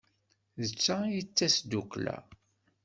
[0.67, 2.17] D ta ay d tasdukla.